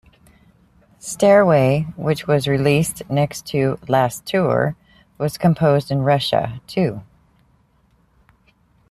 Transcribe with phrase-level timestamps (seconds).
[0.97, 4.75] "Stairway" which was released next to "Last Tour"
[5.19, 7.03] was composed in Russia, too.